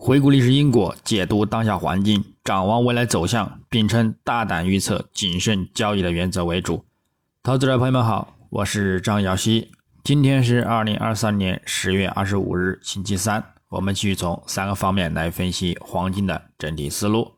[0.00, 6.84] 回顾历史因果，解读当下环境，展望未来走向，并称大胆预测、谨慎交易的原则为主。
[7.42, 9.72] 投资者朋友们好，我是张瑶希。
[10.04, 13.44] 今天是二零二三年十月二十五日，星期三。
[13.70, 17.32] 我们继续从三个方面来分析黄金的整体思路。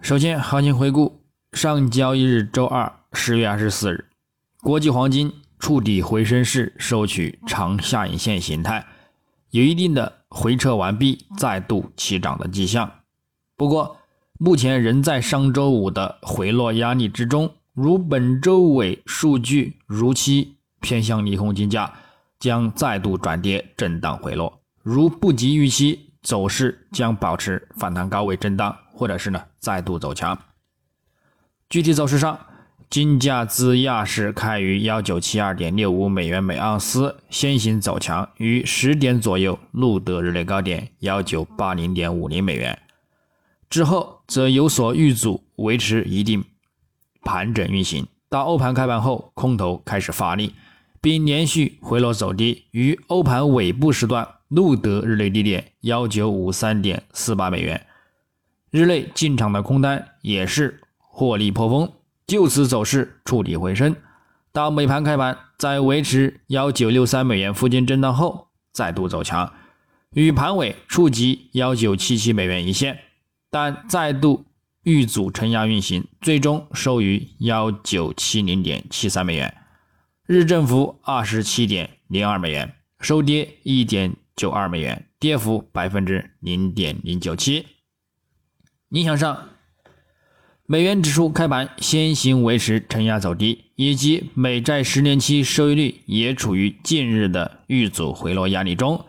[0.00, 1.20] 首先，行情回顾：
[1.52, 4.06] 上交易日周二十月二十四日，
[4.62, 8.86] 国际黄金触底回升势，收取长下影线形态。
[9.52, 12.90] 有一定的回撤完毕，再度起涨的迹象。
[13.54, 13.98] 不过，
[14.38, 17.52] 目前仍在上周五的回落压力之中。
[17.74, 21.92] 如本周尾数据如期偏向利空，金价
[22.40, 24.60] 将再度转跌，震荡回落。
[24.82, 30.38] 如不及预期，走势将保持反弹高位震荡，或者是呢再度走强。
[31.68, 32.38] 具体走势上。
[32.92, 42.78] 金价自亚市开于幺九七二点六五美元每盎司，先行走强，于十点左右录得日内高点幺九八零点五零美元，
[43.70, 46.44] 之后则有所遇阻，维持一定
[47.22, 48.06] 盘整运行。
[48.28, 50.54] 到欧盘开盘后，空头开始发力，
[51.00, 57.86] 并连续回落走低，于欧盘尾部时段录得日内低点幺九五三点四八美元，
[58.70, 61.90] 日内进场的空单也是获利颇丰。
[62.26, 63.94] 就此走势触底回升，
[64.52, 69.52] 到美盘开盘，在维持幺九六三美元附近震荡后，再度走强，
[70.12, 73.00] 与盘尾触及幺九七七美元一线，
[73.50, 74.46] 但再度
[74.84, 79.54] 遇阻承压运行，最终收于幺九七零点七三美元，
[80.26, 87.66] 日振幅二十七点零二美元，收跌一点九二美元，跌幅百分之零点零九七。
[88.90, 89.48] 影响上。
[90.72, 99.04] 美元指数开盘先行维持承压走低，以及美债十年期收益率也处于近日的遇阻回落压力中，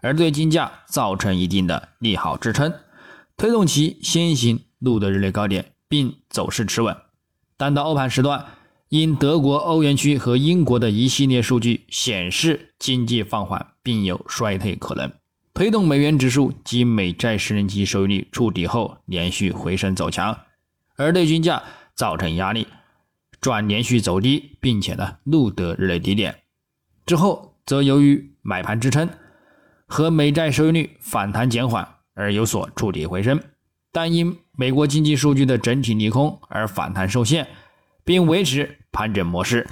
[0.00, 2.72] 而对金价造成一定的利好支撑，
[3.36, 6.96] 推动其先行录得日内高点，并走势持稳。
[7.56, 8.46] 但到欧盘时段，
[8.88, 15.10] 因德国、欧元区和英国的一系列数据显示经济放缓并有衰退可能，
[15.52, 20.38] 推动美元指数及美债十年期收益率触底后连续回升走强。
[20.98, 21.62] 而对均价
[21.94, 22.66] 造成压力，
[23.40, 26.42] 转连续走低，并且呢录得日内低点
[27.06, 29.08] 之后，则由于买盘支撑
[29.86, 33.40] 和美债收益率反弹减缓而有所触底回升，
[33.92, 37.46] 但因美国经济数据的整体利空而反弹受限，
[38.04, 39.68] 并维持盘整模式，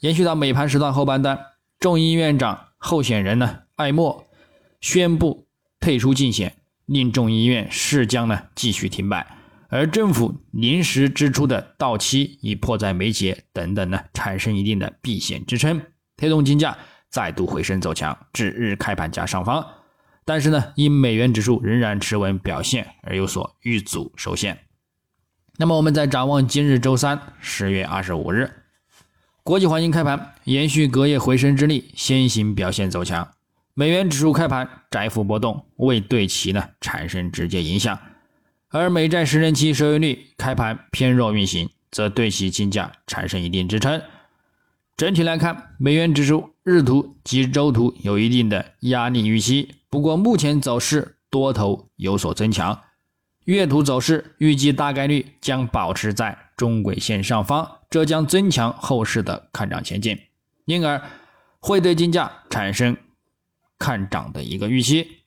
[0.00, 1.38] 延续到美盘时段后半段，
[1.80, 4.24] 众议院长候选人呢艾默
[4.80, 5.48] 宣布
[5.80, 6.54] 退出竞选，
[6.86, 9.37] 令众议院势将呢继续停摆。
[9.68, 15.82] 而政府临时支出的到期已迫在眉睫等等呢，产生一定的避险支撑，
[16.16, 16.76] 推动金价
[17.10, 19.66] 再度回升走强至日开盘价上方。
[20.24, 24.58] 但是呢，因美元指数仍然持稳表现而有所遇阻受限。
[25.58, 28.50] 那么我们再展望今日周三十月二十五日，
[29.42, 33.28] 国际黄金开盘延续隔夜回升之力，先行表现走强。
[33.74, 37.98] 美元指数开盘窄幅波动，未对其呢产生直接影响。
[38.70, 44.02] 而美债十年期收益率开盘偏弱运行，则对其金价产生一定支撑。
[44.94, 52.82] 整体来看，美元指数日图及周图有一定的压力预期，不过目前走势多头有所增强。
[53.44, 60.18] 月图走势预计大概率将保持在中轨线上方，这将增强后市的看涨前景，
[60.66, 61.00] 因而
[61.58, 62.94] 会对金价产生
[63.78, 65.22] 看涨的一个预期。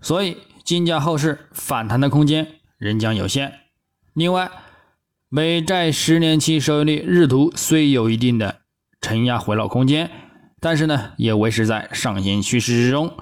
[0.00, 0.38] 所以。
[0.66, 3.60] 金价后市反弹的空间仍将有限。
[4.14, 4.50] 另外，
[5.28, 8.62] 美债十年期收益率日图虽有一定的
[9.00, 10.10] 承压回落空间，
[10.58, 13.16] 但是呢，也维持在上行趋势之中，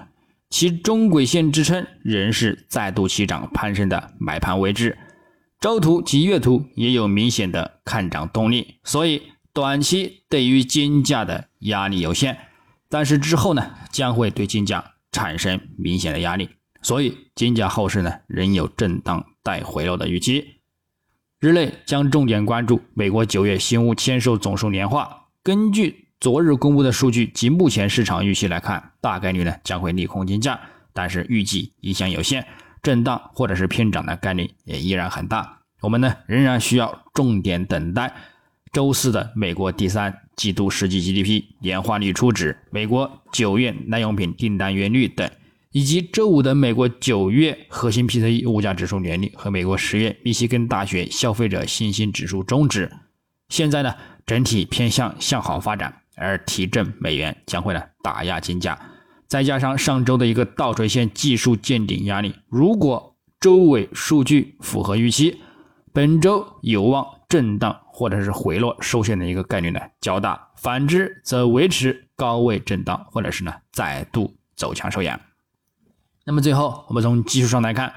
[0.48, 4.96] 其中轨线支撑仍是再度起涨攀升的买盘位置。
[5.60, 9.20] 周图及月图也有明显的看涨动力，所以
[9.52, 12.38] 短期对于金价的压力有限，
[12.88, 16.48] 但是之后呢，将会对金价产生明显的压力。
[16.84, 20.58] 所以金价后市呢仍有震荡带回落的预期，
[21.40, 25.28] 日内将重点关注美国九月新屋签售总数年化。
[25.42, 30.60] 根据昨日公布的数据及目前市场预期来看，大概率呢将会利空金价，
[30.92, 32.46] 但是预计影响有限，
[32.82, 35.60] 震荡或者是偏涨的概率也依然很大。
[35.80, 38.14] 我们呢仍然需要重点等待
[38.72, 45.30] 周四的美国第三季度实际 GDP 年化率初值、美国九月耐用品订单月率等。
[45.74, 52.92] 以及周五的美国九月核心 PCE 物价指数年率和美国十月密西根大学消费者信心指数终值，
[53.48, 53.92] 现在呢
[54.24, 58.78] 整体偏向向好发展，而提振美元将会呢打压金价。
[59.26, 65.40] 再加上上周的一个倒垂线技术见顶压力，如果周尾数据符合预期，
[65.92, 70.52] 本周有望震荡或者是回落收线的一个概率呢较大。
[70.56, 75.20] 反之则维持高位震荡，或者是呢再度走强收阳。
[76.24, 77.92] 那么最后我们从技术上来看，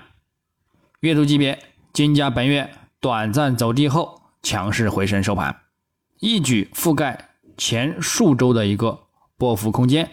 [0.99, 1.57] 月度级别
[1.93, 2.69] 金价本月
[2.99, 5.61] 短暂走低后强势回升收盘，
[6.19, 8.99] 一举覆盖前数周的一个
[9.37, 10.09] 波幅空间。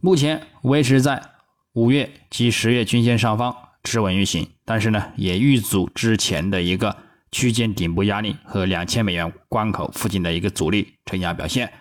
[0.00, 1.30] 目前维持在
[1.72, 6.96] 五月及十月均线上方持稳运行，但是呢，也遇阻之前的一个
[7.30, 11.72] 区间顶部压力和两千美元关口附近的一个阻力承压表现，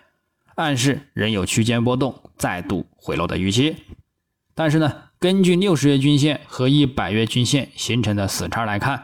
[0.56, 3.75] 暗示仍有区间波动再度回落的预期。
[4.56, 9.02] 但是呢，根据六十月均线和一百月均线形成的死叉来看，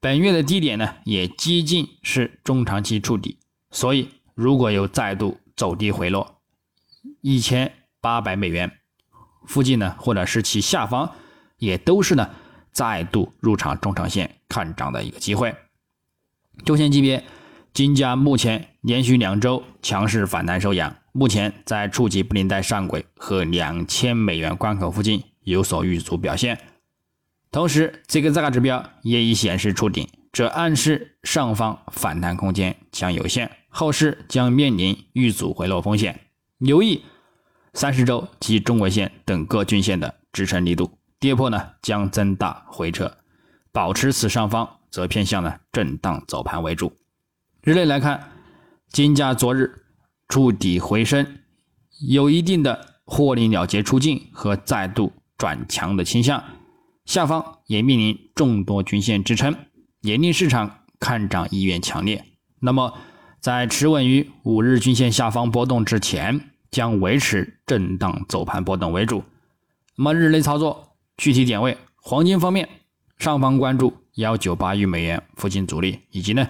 [0.00, 3.36] 本月的低点呢也接近是中长期触底，
[3.70, 6.40] 所以如果有再度走低回落
[7.20, 7.74] 一千。
[8.00, 8.78] 八百美元
[9.44, 11.12] 附近呢，或者是其下方，
[11.58, 12.30] 也都是呢
[12.72, 15.54] 再度入场中长线看涨的一个机会。
[16.64, 17.22] 周线级别，
[17.74, 26.58] 金价目前连续两周强势反弹收阳，目前在触及布林带上轨和两千美元关口附近有所遇阻表现。
[27.50, 36.20] 同时，这个价格指标也已显示触顶，这暗示上方反弹空间将有限，后市将面临遇阻回落风险，
[36.58, 37.02] 留意。
[37.74, 43.16] 三十周及中轨线等各均线的支撑力度，跌破呢将增大回撤，
[43.70, 46.92] 保持此上方则偏向呢震荡走盘为主。
[47.62, 48.32] 日内来看，
[48.90, 49.84] 金价昨日
[50.28, 51.38] 触底回升，
[52.08, 56.44] 有一定的获利了结出境和再度转强的倾向，
[57.04, 59.56] 下方也面临众多均线支撑，
[60.02, 62.24] 也令市场看涨意愿强烈。
[62.60, 62.94] 那么，
[63.40, 66.46] 在持稳于五日均线下方波动之前。
[66.70, 69.24] 将维持震荡走盘波动为主。
[69.96, 72.68] 那么日内操作具体点位，黄金方面，
[73.18, 76.48] 上方关注幺九八亿美元附近阻力，以及呢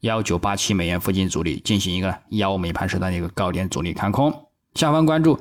[0.00, 4.32] 幺九八七美元附近阻力，进行一个幺美盘时段的一个高点阻力看空；
[4.74, 5.38] 下方关注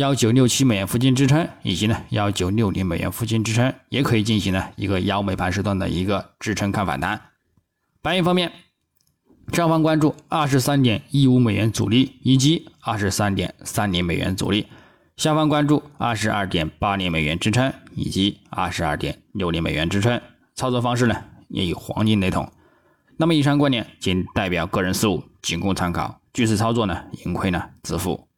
[0.00, 7.20] 幺九六七美元附近支撑，以及呢幺九六零美元附近支撑，也可以进行呢一个幺美盘时段的一个支撑看反弹。
[8.00, 8.50] 白银方面。
[9.52, 14.68] 上方关注二十三点一五美元阻力以及二十三点三零美元阻力，
[15.16, 20.18] 下方关注二十二点八零美元支撑以及二十二点六零美元支撑。
[20.54, 21.16] 操作方式呢
[21.48, 22.50] 也与黄金雷同。
[23.18, 26.22] 那么以上观点仅代表个人思路，仅供参考。
[26.32, 28.29] 据此操作呢，盈亏呢自负。